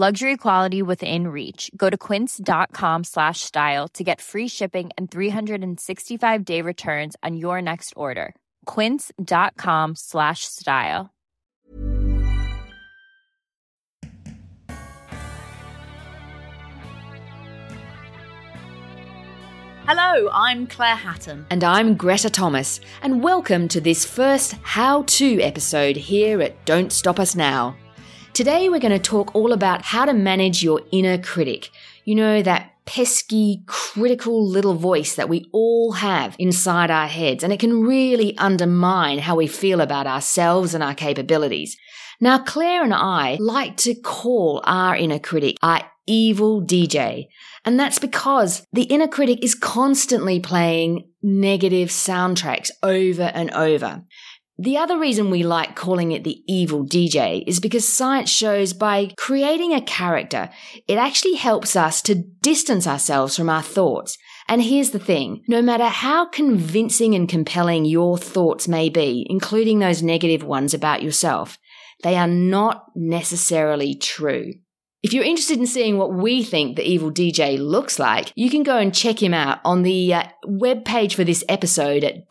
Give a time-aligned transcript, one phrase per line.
[0.00, 1.72] Luxury quality within reach.
[1.76, 7.60] Go to quince.com slash style to get free shipping and 365 day returns on your
[7.60, 8.36] next order.
[8.66, 11.10] Quince.com slash style.
[19.84, 21.44] Hello, I'm Claire Hatton.
[21.50, 26.92] And I'm Greta Thomas, and welcome to this first How To episode here at Don't
[26.92, 27.74] Stop Us Now.
[28.38, 31.70] Today we're going to talk all about how to manage your inner critic.
[32.04, 37.52] You know, that pesky, critical little voice that we all have inside our heads, and
[37.52, 41.76] it can really undermine how we feel about ourselves and our capabilities.
[42.20, 47.26] Now, Claire and I like to call our inner critic our evil DJ.
[47.64, 54.04] And that's because the inner critic is constantly playing negative soundtracks over and over.
[54.60, 59.12] The other reason we like calling it the evil DJ is because science shows by
[59.16, 60.50] creating a character,
[60.88, 64.18] it actually helps us to distance ourselves from our thoughts.
[64.48, 69.78] And here's the thing no matter how convincing and compelling your thoughts may be, including
[69.78, 71.56] those negative ones about yourself,
[72.02, 74.54] they are not necessarily true.
[75.04, 78.64] If you're interested in seeing what we think the evil DJ looks like, you can
[78.64, 82.28] go and check him out on the uh, web page for this episode at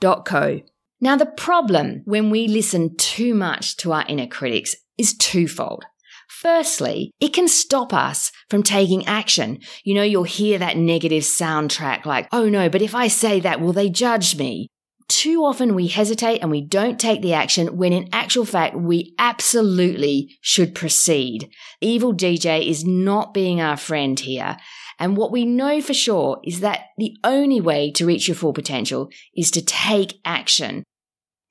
[0.00, 0.60] don'tstopusnow.co.
[1.00, 5.84] Now, the problem when we listen too much to our inner critics is twofold.
[6.28, 9.60] Firstly, it can stop us from taking action.
[9.84, 13.60] You know, you'll hear that negative soundtrack like, oh no, but if I say that,
[13.60, 14.68] will they judge me?
[15.08, 19.14] Too often we hesitate and we don't take the action when in actual fact we
[19.18, 21.48] absolutely should proceed.
[21.80, 24.56] Evil DJ is not being our friend here.
[24.98, 28.52] And what we know for sure is that the only way to reach your full
[28.52, 30.84] potential is to take action.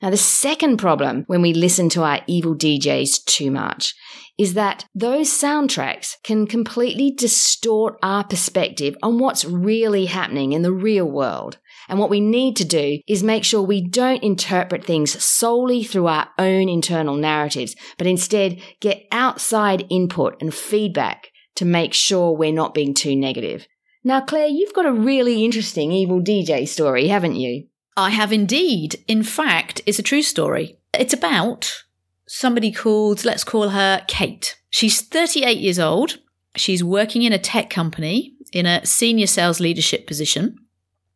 [0.01, 3.93] Now, the second problem when we listen to our evil DJs too much
[4.37, 10.73] is that those soundtracks can completely distort our perspective on what's really happening in the
[10.73, 11.57] real world.
[11.87, 16.07] And what we need to do is make sure we don't interpret things solely through
[16.07, 22.51] our own internal narratives, but instead get outside input and feedback to make sure we're
[22.51, 23.67] not being too negative.
[24.03, 27.67] Now, Claire, you've got a really interesting evil DJ story, haven't you?
[27.97, 29.03] I have indeed.
[29.07, 30.77] In fact, it's a true story.
[30.93, 31.83] It's about
[32.27, 34.57] somebody called, let's call her Kate.
[34.69, 36.19] She's 38 years old.
[36.55, 40.57] She's working in a tech company in a senior sales leadership position.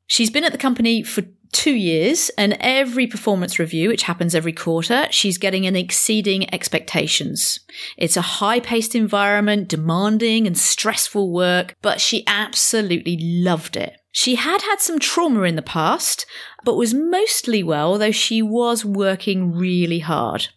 [0.07, 4.53] She's been at the company for two years and every performance review, which happens every
[4.53, 7.59] quarter, she's getting an exceeding expectations.
[7.97, 13.93] It's a high paced environment, demanding and stressful work, but she absolutely loved it.
[14.11, 16.25] She had had some trauma in the past,
[16.63, 20.47] but was mostly well, though she was working really hard.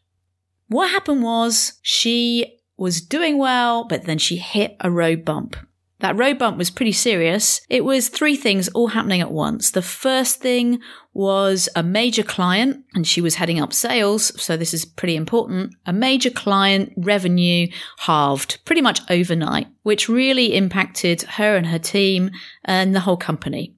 [0.69, 5.57] What happened was she was doing well, but then she hit a road bump.
[6.03, 7.61] That road bump was pretty serious.
[7.71, 9.71] It was three things all happening at once.
[9.71, 10.81] The first thing
[11.15, 15.77] was a major client, and she was heading up sales, so this is pretty important.
[15.87, 17.69] A major client revenue
[17.99, 22.33] halved pretty much overnight, which really impacted her and her team
[22.65, 23.77] and the whole company.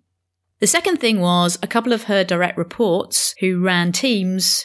[0.61, 4.65] The second thing was a couple of her direct reports who ran teams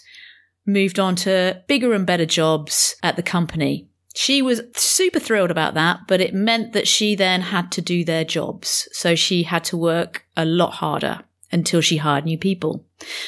[0.66, 3.89] moved on to bigger and better jobs at the company.
[4.20, 8.04] She was super thrilled about that, but it meant that she then had to do
[8.04, 8.90] their jobs.
[8.92, 11.22] So she had to work a lot harder
[11.54, 12.86] until she hired new people.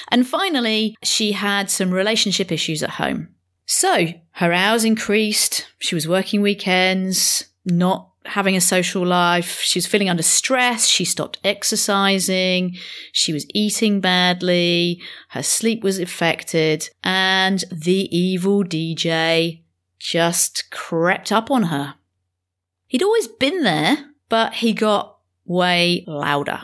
[0.09, 3.29] And finally, she had some relationship issues at home.
[3.65, 5.65] So her hours increased.
[5.79, 9.61] She was working weekends, not having a social life.
[9.61, 10.87] She was feeling under stress.
[10.87, 12.75] She stopped exercising.
[13.13, 15.01] She was eating badly.
[15.29, 16.89] Her sleep was affected.
[17.01, 19.61] And the evil DJ
[20.01, 21.93] just crept up on her.
[22.87, 26.63] He'd always been there, but he got way louder.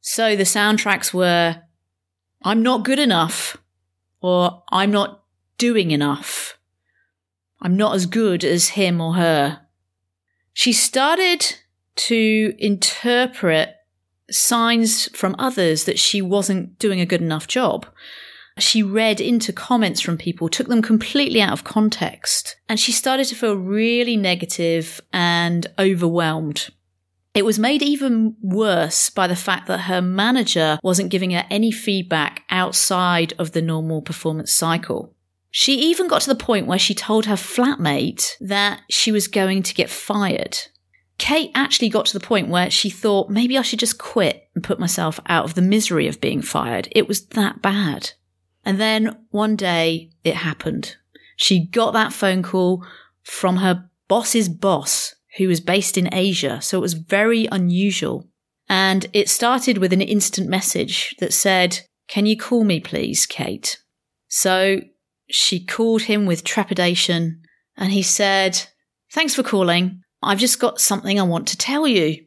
[0.00, 1.62] So the soundtracks were,
[2.42, 3.56] I'm not good enough,
[4.20, 5.22] or I'm not
[5.56, 6.58] doing enough.
[7.62, 9.60] I'm not as good as him or her.
[10.52, 11.56] She started
[11.96, 13.76] to interpret
[14.30, 17.86] signs from others that she wasn't doing a good enough job.
[18.58, 23.26] She read into comments from people, took them completely out of context, and she started
[23.26, 26.68] to feel really negative and overwhelmed.
[27.34, 31.72] It was made even worse by the fact that her manager wasn't giving her any
[31.72, 35.12] feedback outside of the normal performance cycle.
[35.50, 39.64] She even got to the point where she told her flatmate that she was going
[39.64, 40.58] to get fired.
[41.18, 44.64] Kate actually got to the point where she thought maybe I should just quit and
[44.64, 46.88] put myself out of the misery of being fired.
[46.92, 48.12] It was that bad.
[48.64, 50.96] And then one day it happened.
[51.36, 52.84] She got that phone call
[53.22, 56.60] from her boss's boss, who was based in Asia.
[56.62, 58.28] So it was very unusual.
[58.68, 63.78] And it started with an instant message that said, Can you call me, please, Kate?
[64.28, 64.80] So
[65.28, 67.42] she called him with trepidation
[67.76, 68.60] and he said,
[69.12, 70.02] Thanks for calling.
[70.22, 72.24] I've just got something I want to tell you.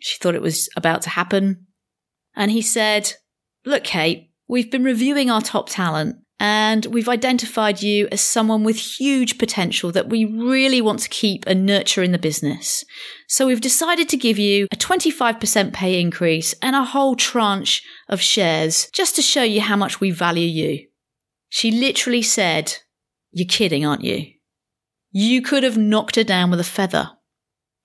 [0.00, 1.66] She thought it was about to happen.
[2.34, 3.12] And he said,
[3.64, 8.98] Look, Kate, we've been reviewing our top talent and we've identified you as someone with
[8.98, 12.84] huge potential that we really want to keep and nurture in the business.
[13.28, 18.20] So we've decided to give you a 25% pay increase and a whole tranche of
[18.20, 20.86] shares just to show you how much we value you.
[21.48, 22.74] She literally said,
[23.30, 24.26] You're kidding, aren't you?
[25.12, 27.12] You could have knocked her down with a feather.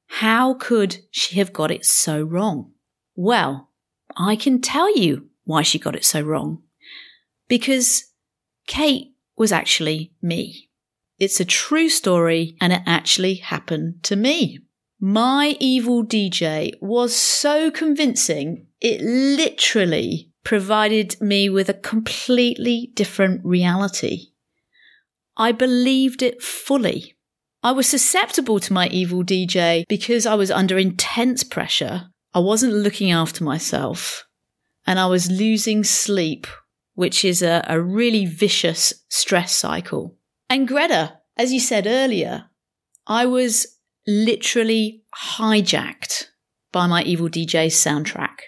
[0.07, 2.71] How could she have got it so wrong?
[3.15, 3.69] Well,
[4.17, 6.61] I can tell you why she got it so wrong.
[7.47, 8.03] Because
[8.67, 10.69] Kate was actually me.
[11.17, 14.59] It's a true story and it actually happened to me.
[14.99, 24.27] My evil DJ was so convincing, it literally provided me with a completely different reality.
[25.35, 27.15] I believed it fully.
[27.63, 32.11] I was susceptible to my evil DJ because I was under intense pressure.
[32.35, 34.28] I wasn't looking after myself
[34.87, 36.47] and I was losing sleep
[36.99, 40.17] which is a, a really vicious stress cycle.
[40.49, 42.49] And Greta, as you said earlier,
[43.07, 46.25] I was literally hijacked
[46.73, 48.39] by my Evil DJ soundtrack.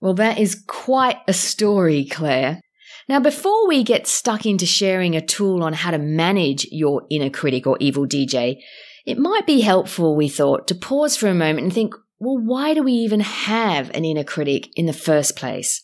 [0.00, 2.62] Well, that is quite a story, Claire.
[3.10, 7.28] Now, before we get stuck into sharing a tool on how to manage your inner
[7.28, 8.56] critic or evil DJ,
[9.04, 12.72] it might be helpful, we thought, to pause for a moment and think, well, why
[12.72, 15.82] do we even have an inner critic in the first place?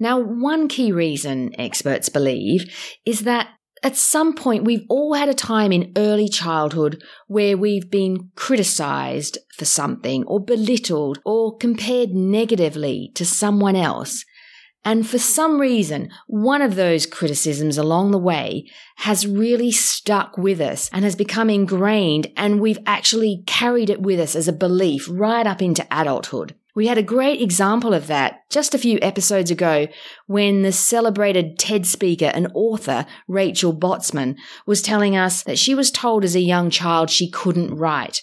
[0.00, 2.74] Now, one key reason experts believe
[3.04, 3.48] is that
[3.82, 9.36] at some point we've all had a time in early childhood where we've been criticized
[9.58, 14.24] for something or belittled or compared negatively to someone else.
[14.84, 20.60] And for some reason, one of those criticisms along the way has really stuck with
[20.60, 25.06] us and has become ingrained and we've actually carried it with us as a belief
[25.10, 26.54] right up into adulthood.
[26.74, 29.88] We had a great example of that just a few episodes ago
[30.28, 35.90] when the celebrated TED speaker and author Rachel Botsman was telling us that she was
[35.90, 38.22] told as a young child she couldn't write.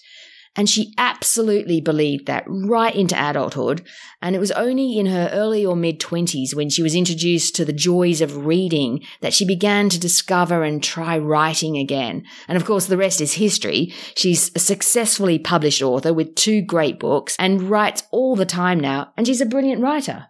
[0.56, 3.86] And she absolutely believed that right into adulthood.
[4.22, 7.66] And it was only in her early or mid 20s when she was introduced to
[7.66, 12.24] the joys of reading that she began to discover and try writing again.
[12.48, 13.94] And of course, the rest is history.
[14.16, 19.12] She's a successfully published author with two great books and writes all the time now.
[19.18, 20.28] And she's a brilliant writer.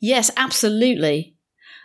[0.00, 1.36] Yes, absolutely.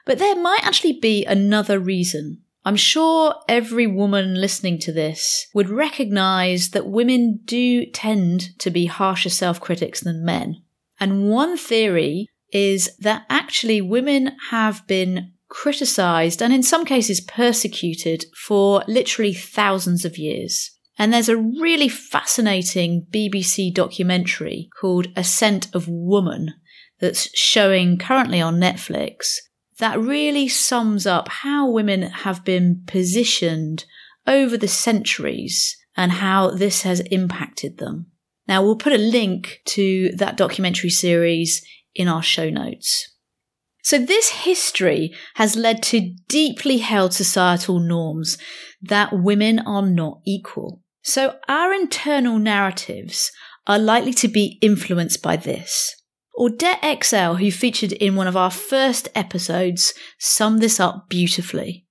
[0.06, 5.70] But there might actually be another reason I'm sure every woman listening to this would
[5.70, 10.62] recognize that women do tend to be harsher self critics than men.
[11.00, 18.26] And one theory is that actually women have been criticized and in some cases persecuted
[18.36, 20.72] for literally thousands of years.
[20.98, 26.54] And there's a really fascinating BBC documentary called Ascent of Woman
[27.00, 29.38] that's showing currently on Netflix
[29.80, 33.86] that really sums up how women have been positioned
[34.28, 38.08] over the centuries and how this has impacted them.
[38.48, 43.14] Now, we'll put a link to that documentary series in our show notes.
[43.84, 48.38] So, this history has led to deeply held societal norms
[48.82, 50.82] that women are not equal.
[51.02, 53.32] So, our internal narratives
[53.68, 55.96] are likely to be influenced by this.
[56.40, 61.86] Audette Exel, who featured in one of our first episodes, summed this up beautifully.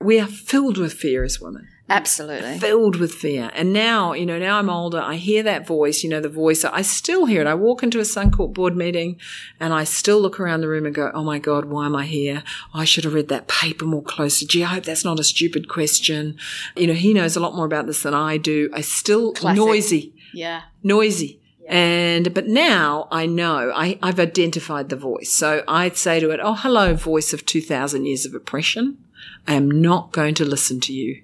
[0.00, 1.66] We are filled with fear as women.
[1.90, 2.58] Absolutely.
[2.58, 3.50] Filled with fear.
[3.54, 6.64] And now, you know, now I'm older, I hear that voice, you know, the voice,
[6.64, 7.46] I still hear it.
[7.48, 9.18] I walk into a Suncorp board meeting
[9.58, 12.04] and I still look around the room and go, oh my God, why am I
[12.04, 12.44] here?
[12.72, 14.46] I should have read that paper more closely.
[14.46, 16.38] Gee, I hope that's not a stupid question.
[16.76, 18.70] You know, he knows a lot more about this than I do.
[18.72, 19.56] I still, Classic.
[19.56, 20.14] noisy.
[20.32, 20.62] Yeah.
[20.84, 21.40] Noisy.
[21.68, 25.30] And, but now I know I, I've identified the voice.
[25.30, 28.98] So I'd say to it, Oh, hello, voice of 2000 years of oppression.
[29.46, 31.22] I am not going to listen to you.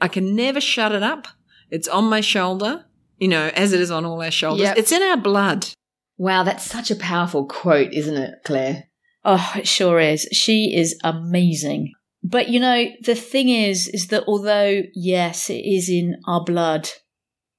[0.00, 1.28] I can never shut it up.
[1.70, 2.86] It's on my shoulder.
[3.18, 4.62] you know, as it is on all our shoulders.
[4.62, 4.78] Yep.
[4.78, 5.68] It's in our blood.
[6.16, 8.84] Wow, that's such a powerful quote, isn't it, Claire?
[9.24, 10.28] Oh, it sure is.
[10.32, 11.92] She is amazing.
[12.22, 16.88] But you know, the thing is, is that although, yes, it is in our blood,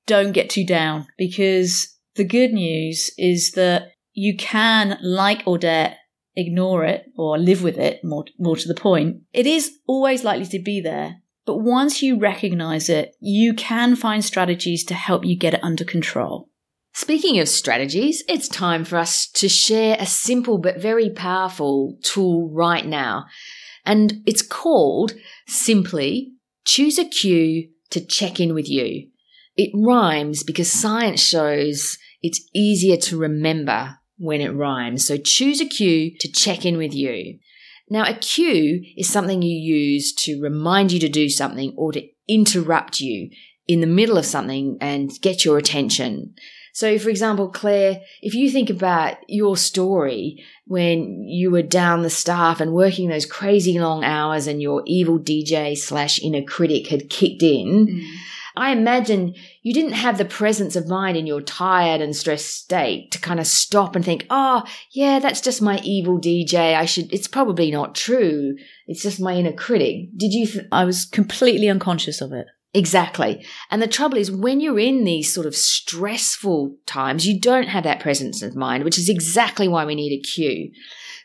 [0.05, 5.95] don't get too down because the good news is that you can, like Audette,
[6.35, 9.21] ignore it or live with it, more, more to the point.
[9.33, 11.17] It is always likely to be there.
[11.45, 15.83] But once you recognize it, you can find strategies to help you get it under
[15.83, 16.49] control.
[16.93, 22.49] Speaking of strategies, it's time for us to share a simple but very powerful tool
[22.51, 23.25] right now.
[23.85, 25.13] And it's called
[25.45, 26.31] simply
[26.65, 29.09] choose a cue to check in with you.
[29.57, 35.07] It rhymes because science shows it's easier to remember when it rhymes.
[35.07, 37.39] So choose a cue to check in with you.
[37.89, 42.07] Now, a cue is something you use to remind you to do something or to
[42.27, 43.29] interrupt you
[43.67, 46.33] in the middle of something and get your attention.
[46.73, 52.09] So, for example, Claire, if you think about your story when you were down the
[52.09, 57.09] staff and working those crazy long hours and your evil DJ slash inner critic had
[57.09, 58.14] kicked in, mm.
[58.57, 63.11] I imagine you didn't have the presence of mind in your tired and stressed state
[63.11, 66.75] to kind of stop and think, oh, yeah, that's just my evil DJ.
[66.75, 68.55] I should, it's probably not true.
[68.87, 70.09] It's just my inner critic.
[70.17, 70.47] Did you?
[70.47, 72.47] Th- I was completely unconscious of it.
[72.75, 73.45] Exactly.
[73.71, 77.85] And the trouble is when you're in these sort of stressful times, you don't have
[77.85, 80.73] that presence of mind, which is exactly why we need a cue.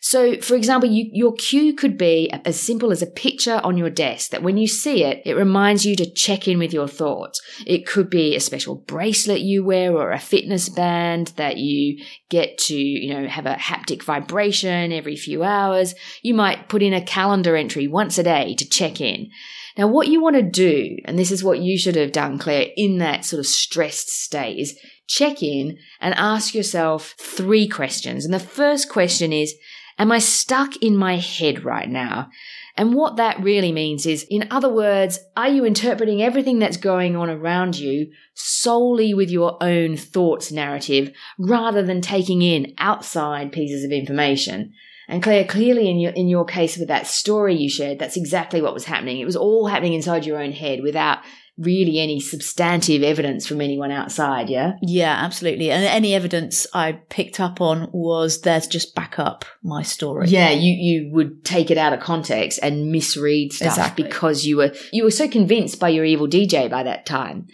[0.01, 3.91] So, for example, you, your cue could be as simple as a picture on your
[3.91, 7.43] desk that when you see it, it reminds you to check in with your thoughts.
[7.67, 12.57] It could be a special bracelet you wear or a fitness band that you get
[12.57, 15.95] to, you know, have a haptic vibration every few hours.
[16.23, 19.31] You might put in a calendar entry once a day to check in.
[19.77, 22.69] Now, what you want to do, and this is what you should have done, Claire,
[22.77, 28.25] in that sort of stressed state, is check in and ask yourself three questions.
[28.25, 29.55] And the first question is,
[29.99, 32.31] Am I stuck in my head right now?
[32.77, 37.17] And what that really means is, in other words, are you interpreting everything that's going
[37.17, 43.85] on around you solely with your own thoughts narrative rather than taking in outside pieces
[43.85, 44.73] of information?
[45.09, 48.63] And Claire, clearly in your in your case with that story you shared, that's exactly
[48.63, 49.19] what was happening.
[49.19, 51.19] It was all happening inside your own head without
[51.61, 54.73] really any substantive evidence from anyone outside, yeah?
[54.81, 55.71] Yeah, absolutely.
[55.71, 60.29] And any evidence I picked up on was there to just back up my story.
[60.29, 64.05] Yeah, you, you would take it out of context and misread stuff Exactly.
[64.05, 67.47] because you were you were so convinced by your evil DJ by that time.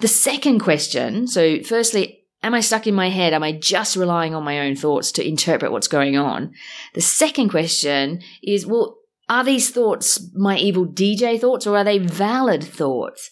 [0.00, 3.34] The second question, so firstly, am I stuck in my head?
[3.34, 6.54] Am I just relying on my own thoughts to interpret what's going on?
[6.94, 8.98] The second question is, well,
[9.32, 13.30] are these thoughts my evil DJ thoughts or are they valid thoughts?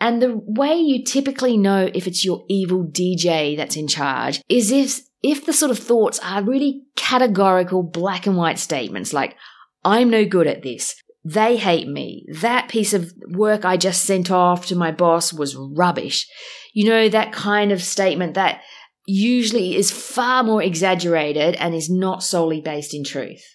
[0.00, 4.72] And the way you typically know if it's your evil DJ that's in charge is
[4.72, 9.36] if if the sort of thoughts are really categorical black and white statements like
[9.84, 10.94] I'm no good at this.
[11.26, 12.24] They hate me.
[12.40, 16.26] That piece of work I just sent off to my boss was rubbish.
[16.72, 18.62] You know, that kind of statement that
[19.06, 23.53] usually is far more exaggerated and is not solely based in truth.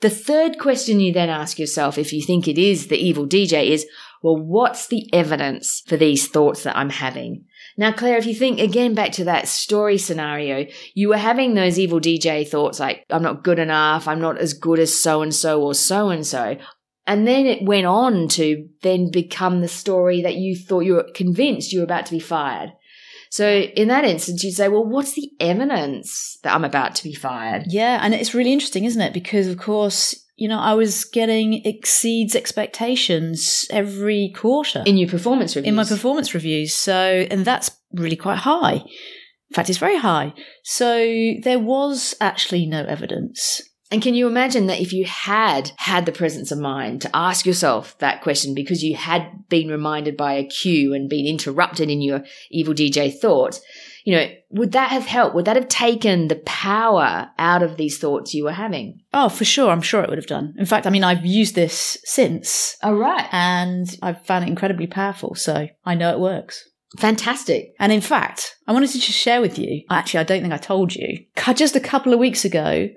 [0.00, 3.70] The third question you then ask yourself if you think it is the evil DJ
[3.70, 3.86] is,
[4.22, 7.44] well, what's the evidence for these thoughts that I'm having?
[7.78, 11.78] Now, Claire, if you think again back to that story scenario, you were having those
[11.78, 15.34] evil DJ thoughts like, I'm not good enough, I'm not as good as so and
[15.34, 16.56] so or so and so.
[17.06, 21.08] And then it went on to then become the story that you thought you were
[21.14, 22.72] convinced you were about to be fired.
[23.36, 27.12] So in that instance, you'd say, well, what's the evidence that I'm about to be
[27.12, 27.64] fired?
[27.66, 29.12] Yeah, and it's really interesting, isn't it?
[29.12, 35.54] Because of course, you know, I was getting exceeds expectations every quarter In your performance
[35.54, 35.68] reviews.
[35.68, 36.72] in my performance reviews.
[36.72, 38.76] So, and that's really quite high.
[39.50, 40.32] In fact, it's very high.
[40.64, 41.04] So
[41.42, 43.60] there was actually no evidence.
[43.90, 47.46] And can you imagine that if you had had the presence of mind to ask
[47.46, 52.00] yourself that question because you had been reminded by a cue and been interrupted in
[52.02, 53.60] your evil DJ thoughts,
[54.04, 55.34] you know, would that have helped?
[55.34, 59.00] Would that have taken the power out of these thoughts you were having?
[59.12, 59.70] Oh, for sure.
[59.70, 60.54] I'm sure it would have done.
[60.58, 63.26] In fact, I mean, I've used this since Oh, right.
[63.32, 65.34] and I've found it incredibly powerful.
[65.34, 66.68] So I know it works.
[66.98, 67.72] Fantastic.
[67.78, 69.82] And in fact, I wanted to just share with you.
[69.90, 71.24] Actually, I don't think I told you.
[71.54, 72.88] Just a couple of weeks ago,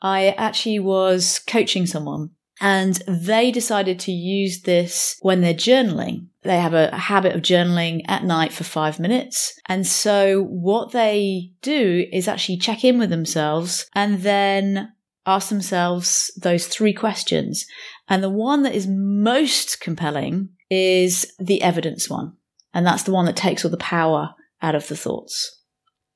[0.00, 6.26] I actually was coaching someone and they decided to use this when they're journaling.
[6.42, 9.58] They have a habit of journaling at night for five minutes.
[9.66, 14.92] And so what they do is actually check in with themselves and then
[15.26, 17.66] ask themselves those three questions.
[18.08, 22.34] And the one that is most compelling is the evidence one.
[22.74, 25.57] And that's the one that takes all the power out of the thoughts.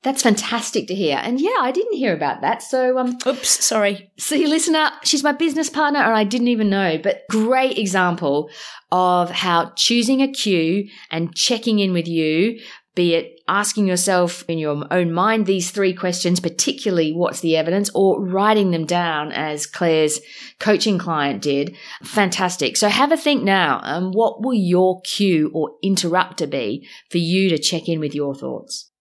[0.02, 1.21] That's fantastic to hear.
[1.23, 2.62] And yeah, I didn't hear about that.
[2.62, 4.11] So, um, Oops, sorry.
[4.18, 6.99] see, listener, she's my business partner, and I didn't even know.
[6.99, 8.50] But great example
[8.90, 12.61] of how choosing a cue and checking in with you,
[12.97, 17.88] be it asking yourself in your own mind these three questions, particularly what's the evidence,
[17.94, 20.21] or writing them down as Claire's
[20.59, 21.76] coaching client did.
[22.02, 22.76] Fantastic.
[22.76, 23.80] So have a think now.
[23.85, 28.35] Um, what will your cue or interrupter be for you to check in with your
[28.35, 28.91] thoughts?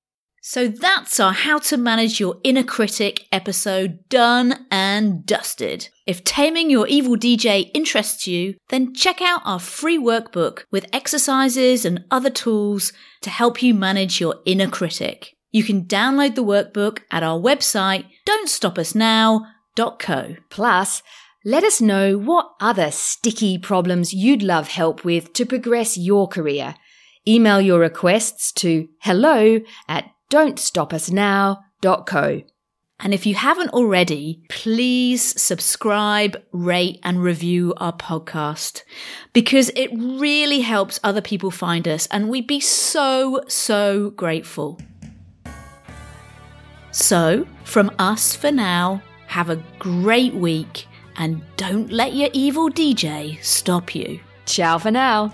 [0.43, 5.89] So that's our How to Manage Your Inner Critic episode done and dusted.
[6.07, 11.85] If taming your evil DJ interests you, then check out our free workbook with exercises
[11.85, 15.35] and other tools to help you manage your inner critic.
[15.51, 20.35] You can download the workbook at our website, don'tstopusnow.co.
[20.49, 21.03] Plus,
[21.45, 26.73] let us know what other sticky problems you'd love help with to progress your career.
[27.27, 32.41] Email your requests to hello at don'tstopusnow.co.
[33.03, 38.83] And if you haven't already, please subscribe, rate, and review our podcast
[39.33, 44.79] because it really helps other people find us, and we'd be so, so grateful.
[46.91, 50.85] So, from us for now, have a great week
[51.17, 54.19] and don't let your evil DJ stop you.
[54.45, 55.33] Ciao for now.